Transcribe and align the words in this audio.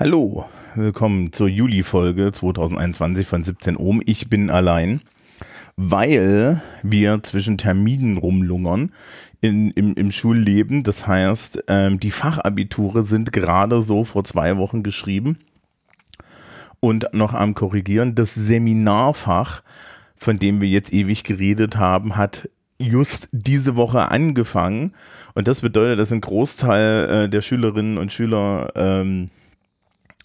Hallo, 0.00 0.46
willkommen 0.76 1.30
zur 1.30 1.46
Juli-Folge 1.46 2.32
2021 2.32 3.26
von 3.26 3.42
17 3.42 3.76
Ohm. 3.76 4.00
Ich 4.06 4.30
bin 4.30 4.48
allein, 4.48 5.02
weil 5.76 6.62
wir 6.82 7.22
zwischen 7.22 7.58
Terminen 7.58 8.16
rumlungern 8.16 8.92
in, 9.42 9.70
im, 9.72 9.92
im 9.96 10.10
Schulleben. 10.10 10.84
Das 10.84 11.06
heißt, 11.06 11.64
ähm, 11.68 12.00
die 12.00 12.12
Fachabiture 12.12 13.02
sind 13.02 13.30
gerade 13.30 13.82
so 13.82 14.06
vor 14.06 14.24
zwei 14.24 14.56
Wochen 14.56 14.82
geschrieben 14.82 15.38
und 16.80 17.12
noch 17.12 17.34
am 17.34 17.54
Korrigieren. 17.54 18.14
Das 18.14 18.34
Seminarfach, 18.34 19.62
von 20.16 20.38
dem 20.38 20.62
wir 20.62 20.68
jetzt 20.70 20.94
ewig 20.94 21.24
geredet 21.24 21.76
haben, 21.76 22.16
hat 22.16 22.48
just 22.78 23.28
diese 23.32 23.76
Woche 23.76 24.10
angefangen. 24.10 24.94
Und 25.34 25.46
das 25.46 25.60
bedeutet, 25.60 25.98
dass 25.98 26.10
ein 26.10 26.22
Großteil 26.22 27.24
äh, 27.24 27.28
der 27.28 27.42
Schülerinnen 27.42 27.98
und 27.98 28.14
Schüler 28.14 28.72
ähm, 28.76 29.28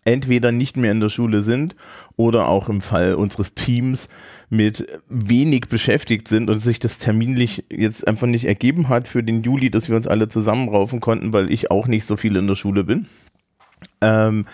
entweder 0.05 0.51
nicht 0.51 0.77
mehr 0.77 0.91
in 0.91 0.99
der 0.99 1.09
Schule 1.09 1.41
sind 1.41 1.75
oder 2.15 2.47
auch 2.47 2.69
im 2.69 2.79
Fall 2.79 3.15
unseres 3.15 3.55
Teams 3.55 4.07
mit 4.49 4.87
wenig 5.09 5.61
beschäftigt 5.67 6.27
sind 6.27 6.49
und 6.49 6.59
sich 6.59 6.79
das 6.79 6.99
terminlich 6.99 7.65
jetzt 7.69 8.07
einfach 8.07 8.27
nicht 8.27 8.45
ergeben 8.45 8.87
hat 8.87 9.07
für 9.07 9.23
den 9.23 9.41
Juli, 9.41 9.71
dass 9.71 9.89
wir 9.89 9.95
uns 9.95 10.07
alle 10.07 10.29
zusammenraufen 10.29 11.01
konnten, 11.01 11.33
weil 11.33 11.51
ich 11.51 11.71
auch 11.71 11.87
nicht 11.87 12.05
so 12.05 12.15
viel 12.15 12.35
in 12.35 12.47
der 12.47 12.55
Schule 12.55 12.83
bin. 12.83 13.07
Ähm, 14.01 14.45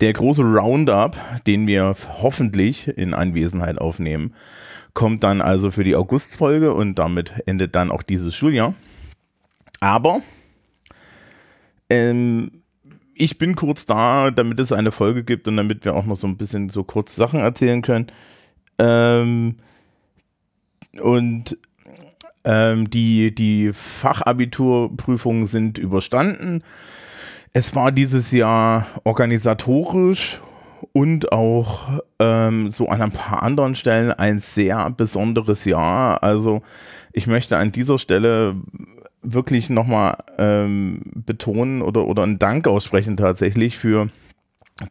der 0.00 0.12
große 0.12 0.42
Roundup, 0.42 1.16
den 1.46 1.66
wir 1.66 1.94
hoffentlich 2.22 2.88
in 2.88 3.14
Anwesenheit 3.14 3.78
aufnehmen, 3.78 4.34
kommt 4.94 5.24
dann 5.24 5.40
also 5.40 5.70
für 5.70 5.84
die 5.84 5.96
Augustfolge 5.96 6.72
und 6.72 6.98
damit 6.98 7.32
endet 7.46 7.74
dann 7.74 7.90
auch 7.90 8.02
dieses 8.02 8.34
Schuljahr. 8.34 8.74
Aber 9.80 10.22
ähm, 11.88 12.59
ich 13.20 13.36
bin 13.36 13.54
kurz 13.54 13.84
da, 13.84 14.30
damit 14.30 14.58
es 14.60 14.72
eine 14.72 14.92
Folge 14.92 15.24
gibt 15.24 15.46
und 15.46 15.56
damit 15.58 15.84
wir 15.84 15.94
auch 15.94 16.06
noch 16.06 16.16
so 16.16 16.26
ein 16.26 16.38
bisschen 16.38 16.70
so 16.70 16.84
kurz 16.84 17.14
Sachen 17.14 17.38
erzählen 17.40 17.82
können. 17.82 18.06
Ähm, 18.78 19.56
und 21.02 21.58
ähm, 22.44 22.88
die, 22.88 23.34
die 23.34 23.72
Fachabiturprüfungen 23.74 25.44
sind 25.44 25.76
überstanden. 25.76 26.64
Es 27.52 27.76
war 27.76 27.92
dieses 27.92 28.32
Jahr 28.32 28.86
organisatorisch 29.04 30.40
und 30.92 31.30
auch 31.30 32.00
ähm, 32.20 32.70
so 32.70 32.88
an 32.88 33.02
ein 33.02 33.12
paar 33.12 33.42
anderen 33.42 33.74
Stellen 33.74 34.12
ein 34.12 34.38
sehr 34.38 34.88
besonderes 34.90 35.66
Jahr. 35.66 36.22
Also 36.22 36.62
ich 37.12 37.26
möchte 37.26 37.58
an 37.58 37.70
dieser 37.70 37.98
Stelle 37.98 38.56
wirklich 39.22 39.70
nochmal 39.70 40.16
ähm, 40.38 41.02
betonen 41.14 41.82
oder, 41.82 42.06
oder 42.06 42.22
einen 42.22 42.38
Dank 42.38 42.66
aussprechen 42.66 43.16
tatsächlich 43.16 43.78
für 43.78 44.08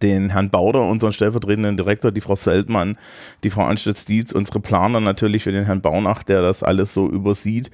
den 0.01 0.29
Herrn 0.29 0.49
Bauder, 0.49 0.83
unseren 0.83 1.13
stellvertretenden 1.13 1.77
Direktor, 1.77 2.11
die 2.11 2.21
Frau 2.21 2.35
Seltmann, 2.35 2.97
die 3.43 3.49
Frau 3.49 3.63
Anstitz-Dietz, 3.63 4.31
unsere 4.31 4.59
Planer 4.59 4.99
natürlich 4.99 5.43
für 5.43 5.51
den 5.51 5.65
Herrn 5.65 5.81
Baunach, 5.81 6.23
der 6.23 6.41
das 6.41 6.63
alles 6.63 6.93
so 6.93 7.09
übersieht. 7.09 7.71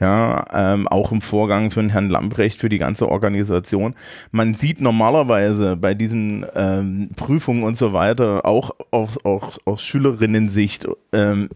Ja, 0.00 0.44
ähm, 0.52 0.88
auch 0.88 1.12
im 1.12 1.20
Vorgang 1.20 1.70
für 1.70 1.80
den 1.80 1.90
Herrn 1.90 2.10
Lambrecht, 2.10 2.58
für 2.58 2.68
die 2.68 2.78
ganze 2.78 3.08
Organisation. 3.08 3.94
Man 4.32 4.52
sieht 4.52 4.80
normalerweise 4.80 5.76
bei 5.76 5.94
diesen 5.94 6.44
ähm, 6.54 7.10
Prüfungen 7.16 7.62
und 7.62 7.76
so 7.76 7.92
weiter 7.92 8.44
auch 8.44 8.72
aus, 8.90 9.24
auch 9.24 9.58
aus 9.64 9.82
Schülerinnen-Sicht 9.84 10.88
ähm, 11.12 11.48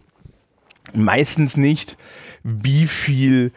meistens 0.93 1.57
nicht, 1.57 1.97
wie 2.43 2.87
viel 2.87 3.51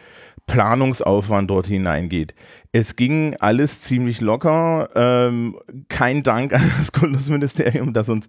Planungsaufwand 0.47 1.49
dort 1.49 1.67
hineingeht. 1.67 2.35
Es 2.71 2.95
ging 2.95 3.35
alles 3.39 3.81
ziemlich 3.81 4.21
locker. 4.21 4.89
Ähm, 4.95 5.57
kein 5.89 6.23
Dank 6.23 6.53
an 6.53 6.71
das 6.77 6.91
Kultusministerium, 6.91 7.93
das 7.93 8.09
uns 8.09 8.27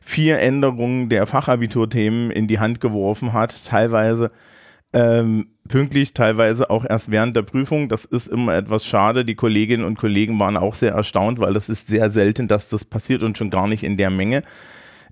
vier 0.00 0.38
Änderungen 0.40 1.08
der 1.08 1.26
Fachabiturthemen 1.26 2.30
in 2.30 2.46
die 2.46 2.58
Hand 2.58 2.80
geworfen 2.80 3.32
hat. 3.32 3.64
Teilweise 3.64 4.30
ähm, 4.92 5.48
pünktlich, 5.68 6.14
teilweise 6.14 6.70
auch 6.70 6.84
erst 6.88 7.10
während 7.10 7.34
der 7.34 7.42
Prüfung. 7.42 7.88
Das 7.88 8.04
ist 8.04 8.28
immer 8.28 8.54
etwas 8.54 8.86
schade. 8.86 9.24
Die 9.24 9.34
Kolleginnen 9.34 9.84
und 9.84 9.98
Kollegen 9.98 10.38
waren 10.38 10.56
auch 10.56 10.74
sehr 10.74 10.92
erstaunt, 10.92 11.40
weil 11.40 11.52
das 11.54 11.68
ist 11.68 11.88
sehr 11.88 12.10
selten, 12.10 12.46
dass 12.46 12.68
das 12.68 12.84
passiert 12.84 13.22
und 13.22 13.36
schon 13.36 13.50
gar 13.50 13.66
nicht 13.66 13.82
in 13.82 13.96
der 13.96 14.10
Menge. 14.10 14.42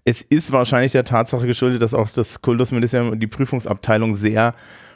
Es 0.05 0.23
ist 0.23 0.53
wahrscheinlich 0.53 0.93
der 0.93 1.05
Tatsache 1.05 1.47
geschuldet, 1.47 1.83
dass 1.83 1.95
auch 1.95 2.11
das 2.11 2.43
Kultusministerium 2.43 3.11
und 3.11 3.21
die 3.21 3.29
Prüfungsabteilung 3.29 4.15
sehr 4.15 4.55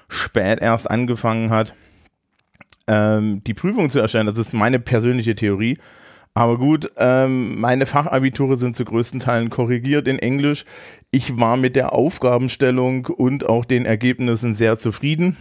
spät 0.08 0.60
erst 0.60 0.90
angefangen 0.90 1.50
hat, 1.50 1.74
ähm, 2.86 3.42
die 3.44 3.54
Prüfung 3.54 3.90
zu 3.90 3.98
erstellen. 3.98 4.26
Das 4.26 4.38
ist 4.38 4.52
meine 4.52 4.78
persönliche 4.78 5.34
Theorie. 5.34 5.78
Aber 6.34 6.58
gut, 6.58 6.92
ähm, 6.98 7.58
meine 7.58 7.86
Fachabiture 7.86 8.58
sind 8.58 8.76
zu 8.76 8.84
größten 8.84 9.20
Teilen 9.20 9.48
korrigiert 9.48 10.06
in 10.06 10.18
Englisch. 10.18 10.66
Ich 11.10 11.38
war 11.38 11.56
mit 11.56 11.76
der 11.76 11.94
Aufgabenstellung 11.94 13.06
und 13.06 13.48
auch 13.48 13.64
den 13.64 13.86
Ergebnissen 13.86 14.52
sehr 14.52 14.76
zufrieden. 14.76 15.36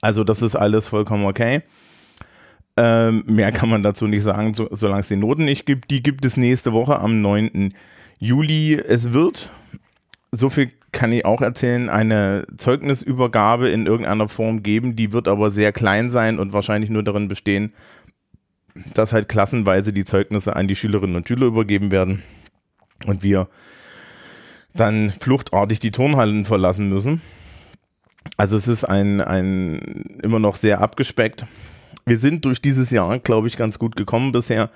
Also 0.00 0.24
das 0.24 0.40
ist 0.40 0.56
alles 0.56 0.88
vollkommen 0.88 1.26
okay. 1.26 1.62
Ähm, 2.78 3.24
mehr 3.26 3.52
kann 3.52 3.68
man 3.68 3.82
dazu 3.82 4.06
nicht 4.06 4.22
sagen, 4.22 4.54
so, 4.54 4.68
solange 4.70 5.00
es 5.00 5.08
die 5.08 5.16
Noten 5.16 5.44
nicht 5.44 5.66
gibt. 5.66 5.90
Die 5.90 6.02
gibt 6.02 6.24
es 6.24 6.36
nächste 6.36 6.72
Woche 6.72 7.00
am 7.00 7.20
9. 7.20 7.74
Juli. 8.18 8.76
Es 8.76 9.12
wird, 9.12 9.50
so 10.32 10.48
viel 10.48 10.70
kann 10.98 11.12
ich 11.12 11.24
auch 11.24 11.42
erzählen, 11.42 11.88
eine 11.88 12.44
Zeugnisübergabe 12.56 13.68
in 13.68 13.86
irgendeiner 13.86 14.28
Form 14.28 14.64
geben. 14.64 14.96
Die 14.96 15.12
wird 15.12 15.28
aber 15.28 15.48
sehr 15.48 15.70
klein 15.70 16.10
sein 16.10 16.40
und 16.40 16.52
wahrscheinlich 16.52 16.90
nur 16.90 17.04
darin 17.04 17.28
bestehen, 17.28 17.72
dass 18.94 19.12
halt 19.12 19.28
klassenweise 19.28 19.92
die 19.92 20.02
Zeugnisse 20.02 20.56
an 20.56 20.66
die 20.66 20.74
Schülerinnen 20.74 21.14
und 21.14 21.28
Schüler 21.28 21.46
übergeben 21.46 21.92
werden 21.92 22.24
und 23.06 23.22
wir 23.22 23.46
dann 24.74 25.12
fluchtartig 25.20 25.78
die 25.78 25.92
Turnhallen 25.92 26.44
verlassen 26.44 26.88
müssen. 26.88 27.22
Also 28.36 28.56
es 28.56 28.66
ist 28.66 28.82
ein, 28.82 29.20
ein 29.20 30.18
immer 30.20 30.40
noch 30.40 30.56
sehr 30.56 30.80
abgespeckt. 30.80 31.46
Wir 32.06 32.18
sind 32.18 32.44
durch 32.44 32.60
dieses 32.60 32.90
Jahr, 32.90 33.20
glaube 33.20 33.46
ich, 33.46 33.56
ganz 33.56 33.78
gut 33.78 33.94
gekommen 33.94 34.32
bisher. 34.32 34.68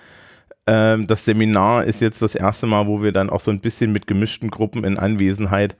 Ähm, 0.69 1.09
das 1.09 1.25
Seminar 1.25 1.82
ist 1.82 2.00
jetzt 2.00 2.22
das 2.22 2.37
erste 2.37 2.69
Mal, 2.69 2.87
wo 2.87 3.03
wir 3.03 3.11
dann 3.11 3.28
auch 3.28 3.41
so 3.41 3.50
ein 3.50 3.59
bisschen 3.59 3.91
mit 3.91 4.06
gemischten 4.06 4.53
Gruppen 4.53 4.84
in 4.84 4.99
Anwesenheit 4.99 5.77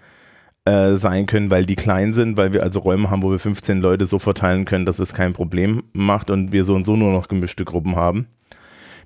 äh, 0.65 0.95
sein 0.95 1.27
können, 1.27 1.51
weil 1.51 1.67
die 1.67 1.75
klein 1.75 2.15
sind, 2.15 2.37
weil 2.37 2.53
wir 2.53 2.63
also 2.63 2.79
Räume 2.79 3.11
haben, 3.11 3.23
wo 3.23 3.33
wir 3.33 3.41
15 3.41 3.81
Leute 3.81 4.07
so 4.07 4.21
verteilen 4.21 4.65
können, 4.65 4.87
dass 4.87 5.01
es 5.01 5.13
kein 5.13 5.33
Problem 5.33 5.83
macht 5.93 6.31
und 6.31 6.53
wir 6.53 6.65
so 6.65 6.75
und 6.77 6.87
so 6.87 6.95
nur 6.95 7.11
noch 7.11 7.27
gemischte 7.27 7.65
Gruppen 7.65 7.97
haben. 7.97 8.29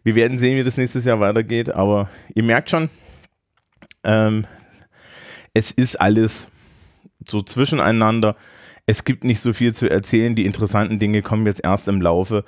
Wir 0.02 0.14
werden 0.14 0.36
sehen, 0.36 0.58
wie 0.58 0.64
das 0.64 0.76
nächstes 0.76 1.06
Jahr 1.06 1.18
weitergeht, 1.18 1.72
aber 1.72 2.10
ihr 2.34 2.42
merkt 2.42 2.68
schon, 2.68 2.90
ähm, 4.04 4.44
es 5.54 5.70
ist 5.70 5.98
alles 5.98 6.48
so 7.26 7.40
zwischeneinander. 7.40 8.36
Es 8.84 9.04
gibt 9.04 9.24
nicht 9.24 9.40
so 9.40 9.54
viel 9.54 9.72
zu 9.72 9.88
erzählen. 9.88 10.34
Die 10.34 10.44
interessanten 10.44 10.98
Dinge 10.98 11.22
kommen 11.22 11.46
jetzt 11.46 11.64
erst 11.64 11.88
im 11.88 12.02
Laufe 12.02 12.44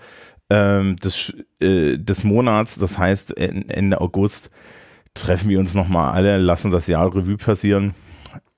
ähm, 0.50 0.96
des, 0.96 1.34
äh, 1.60 1.96
des 1.96 2.24
Monats. 2.24 2.78
Das 2.78 2.98
heißt, 2.98 3.38
Ende 3.38 4.02
August 4.02 4.50
treffen 5.14 5.48
wir 5.48 5.58
uns 5.58 5.72
nochmal 5.72 6.12
alle, 6.12 6.36
lassen 6.36 6.70
das 6.70 6.86
Jahr 6.86 7.12
Revue 7.14 7.38
passieren 7.38 7.94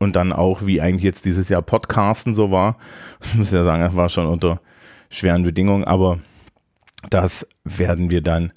und 0.01 0.17
dann 0.17 0.33
auch, 0.33 0.67
wie 0.67 0.81
eigentlich 0.81 1.05
jetzt 1.05 1.25
dieses 1.27 1.49
Jahr 1.49 1.63
Podcasten 1.63 2.35
so 2.35 2.51
war. 2.51 2.77
Ich 3.23 3.35
muss 3.37 3.53
ja 3.53 3.63
sagen, 3.63 3.83
das 3.83 3.95
war 3.95 4.09
schon 4.09 4.27
unter 4.27 4.61
schweren 5.11 5.45
Bedingungen, 5.45 5.85
aber 5.85 6.19
das 7.11 7.47
werden 7.65 8.11
wir 8.11 8.23
dann 8.23 8.53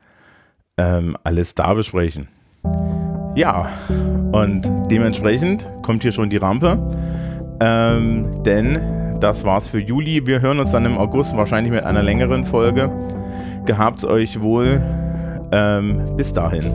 ähm, 0.77 1.15
alles 1.23 1.53
da 1.53 1.73
besprechen. 1.73 2.29
Ja, 3.35 3.69
und 4.31 4.67
dementsprechend 4.89 5.67
kommt 5.81 6.03
hier 6.03 6.11
schon 6.11 6.29
die 6.29 6.37
Rampe, 6.37 6.79
ähm, 7.59 8.43
denn 8.43 9.19
das 9.19 9.43
war's 9.43 9.67
für 9.67 9.79
Juli. 9.79 10.25
Wir 10.25 10.41
hören 10.41 10.59
uns 10.59 10.71
dann 10.71 10.85
im 10.85 10.97
August 10.97 11.35
wahrscheinlich 11.35 11.71
mit 11.71 11.83
einer 11.83 12.03
längeren 12.03 12.45
Folge. 12.45 12.91
Gehabt's 13.65 14.05
euch 14.05 14.41
wohl. 14.41 14.81
Ähm, 15.51 16.15
bis 16.17 16.33
dahin. 16.33 16.71